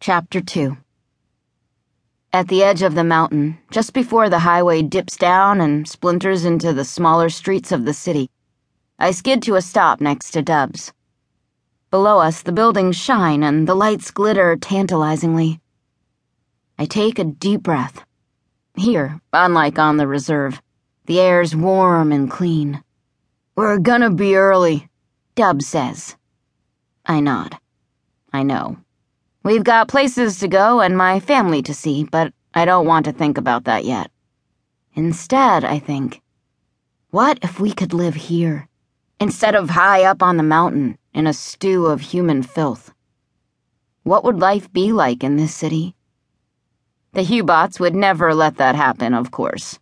[0.00, 0.76] Chapter 2
[2.32, 6.72] At the edge of the mountain, just before the highway dips down and splinters into
[6.72, 8.30] the smaller streets of the city,
[9.00, 10.92] I skid to a stop next to Dubs.
[11.90, 15.60] Below us, the buildings shine and the lights glitter tantalizingly.
[16.78, 18.04] I take a deep breath.
[18.76, 20.62] Here, unlike on the reserve,
[21.06, 22.84] the air's warm and clean.
[23.56, 24.88] We're gonna be early,
[25.34, 26.14] Dubs says.
[27.04, 27.58] I nod.
[28.32, 28.76] I know.
[29.48, 33.12] We've got places to go and my family to see, but I don't want to
[33.12, 34.10] think about that yet.
[34.92, 36.20] Instead, I think,
[37.12, 38.68] what if we could live here,
[39.18, 42.92] instead of high up on the mountain in a stew of human filth?
[44.02, 45.96] What would life be like in this city?
[47.14, 49.78] The Hubots would never let that happen, of course.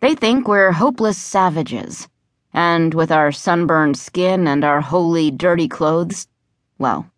[0.00, 2.08] They think we're hopeless savages,
[2.52, 6.26] and with our sunburned skin and our wholly dirty clothes,
[6.76, 7.08] well,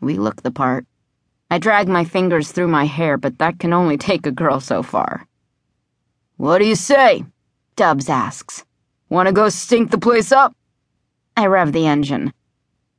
[0.00, 0.86] we look the part.
[1.50, 4.84] I drag my fingers through my hair, but that can only take a girl so
[4.84, 5.26] far.
[6.36, 7.24] What do you say?
[7.74, 8.64] Dubs asks.
[9.08, 10.54] Want to go stink the place up?
[11.36, 12.32] I rev the engine.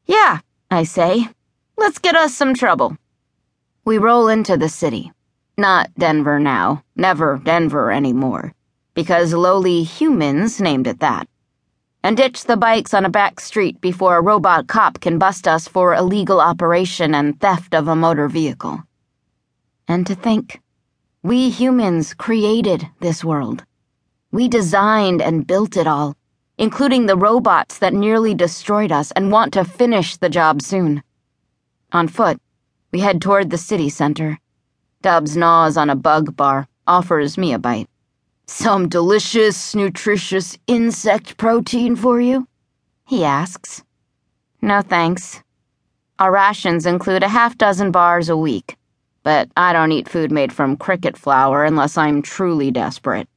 [0.06, 1.30] Yeah, I say.
[1.78, 2.98] Let's get us some trouble.
[3.86, 5.12] We roll into the city.
[5.58, 8.54] Not Denver now, never Denver anymore,
[8.94, 11.28] because lowly humans named it that
[12.04, 15.68] and ditch the bikes on a back street before a robot cop can bust us
[15.68, 18.82] for illegal operation and theft of a motor vehicle.
[19.88, 20.62] And to think,
[21.22, 23.64] we humans created this world.
[24.32, 26.16] We designed and built it all,
[26.58, 31.04] including the robots that nearly destroyed us and want to finish the job soon.
[31.92, 32.40] On foot,
[32.92, 34.40] we head toward the city center.
[35.02, 37.90] Dubs gnaws on a bug bar, offers me a bite.
[38.54, 42.48] Some delicious, nutritious insect protein for you?
[43.08, 43.82] He asks.
[44.62, 45.42] No thanks.
[46.20, 48.76] Our rations include a half dozen bars a week,
[49.24, 53.30] but I don't eat food made from cricket flour unless I'm truly desperate.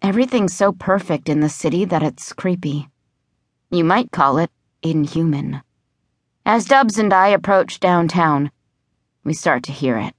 [0.00, 2.88] Everything's so perfect in the city that it's creepy.
[3.70, 4.50] You might call it
[4.82, 5.60] inhuman.
[6.46, 8.50] As Dubs and I approach downtown,
[9.22, 10.14] we start to hear it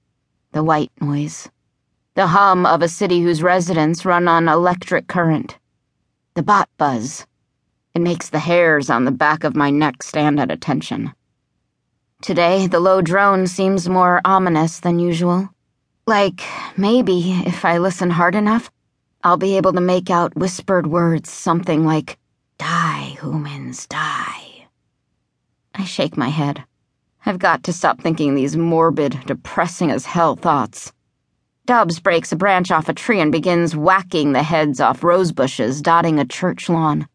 [0.52, 1.50] the white noise
[2.16, 5.58] the hum of a city whose residents run on electric current,
[6.34, 7.28] the bot buzz.
[7.94, 11.14] It makes the hairs on the back of my neck stand at attention.
[12.22, 15.50] Today, the low drone seems more ominous than usual.
[16.08, 16.42] Like,
[16.78, 18.72] maybe, if I listen hard enough,
[19.22, 22.18] I'll be able to make out whispered words, something like,
[22.58, 24.68] Die, humans, die.
[25.74, 26.64] I shake my head.
[27.26, 30.94] I've got to stop thinking these morbid, depressing as hell thoughts.
[31.66, 35.82] Dubs breaks a branch off a tree and begins whacking the heads off rose bushes
[35.82, 37.08] dotting a church lawn.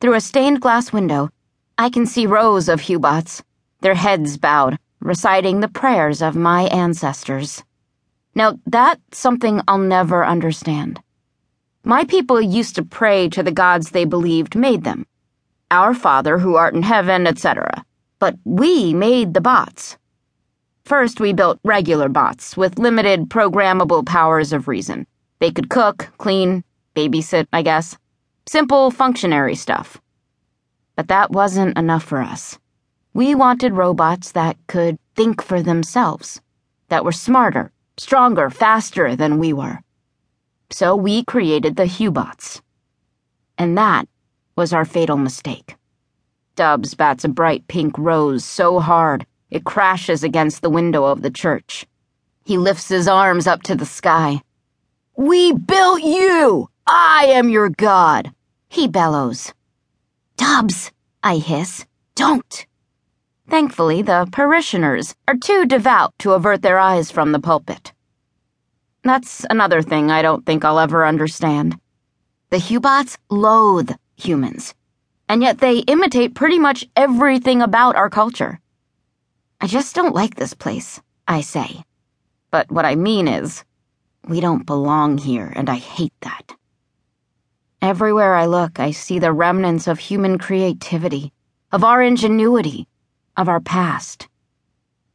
[0.00, 1.30] Through a stained glass window,
[1.78, 3.42] I can see rows of Hubots,
[3.80, 7.62] their heads bowed, reciting the prayers of my ancestors.
[8.34, 11.00] Now, that's something I'll never understand.
[11.82, 15.06] My people used to pray to the gods they believed made them.
[15.70, 17.84] Our Father who art in heaven, etc.
[18.18, 19.97] But we made the bots.
[20.88, 25.06] First, we built regular bots with limited programmable powers of reason.
[25.38, 26.64] They could cook, clean,
[26.96, 27.98] babysit, I guess.
[28.46, 30.00] Simple functionary stuff.
[30.96, 32.58] But that wasn't enough for us.
[33.12, 36.40] We wanted robots that could think for themselves,
[36.88, 39.80] that were smarter, stronger, faster than we were.
[40.70, 42.62] So we created the Hubots.
[43.58, 44.08] And that
[44.56, 45.76] was our fatal mistake.
[46.56, 51.30] Dubs bats a bright pink rose so hard it crashes against the window of the
[51.30, 51.86] church.
[52.44, 54.42] He lifts his arms up to the sky.
[55.16, 56.68] We built you!
[56.86, 58.32] I am your god!
[58.68, 59.52] He bellows.
[60.36, 60.92] Dubs,
[61.22, 61.84] I hiss.
[62.14, 62.66] Don't!
[63.48, 67.92] Thankfully, the parishioners are too devout to avert their eyes from the pulpit.
[69.02, 71.78] That's another thing I don't think I'll ever understand.
[72.50, 74.74] The Hubots loathe humans,
[75.28, 78.60] and yet they imitate pretty much everything about our culture.
[79.60, 81.82] I just don't like this place, I say.
[82.52, 83.64] But what I mean is,
[84.26, 86.54] we don't belong here, and I hate that.
[87.82, 91.32] Everywhere I look, I see the remnants of human creativity,
[91.72, 92.86] of our ingenuity,
[93.36, 94.28] of our past.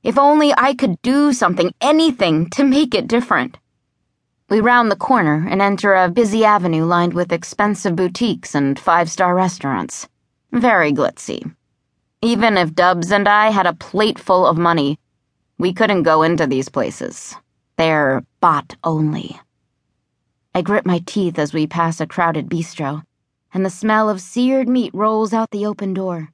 [0.03, 3.57] If only I could do something, anything, to make it different.
[4.49, 9.09] We round the corner and enter a busy avenue lined with expensive boutiques and five
[9.09, 10.09] star restaurants.
[10.51, 11.55] Very glitzy.
[12.23, 14.97] Even if Dubs and I had a plate full of money,
[15.57, 17.35] we couldn't go into these places.
[17.75, 19.41] They're bot only.
[20.55, 23.03] I grit my teeth as we pass a crowded bistro,
[23.53, 26.29] and the smell of seared meat rolls out the open door.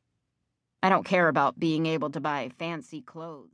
[0.83, 3.47] I don't care about being able to buy fancy clothes.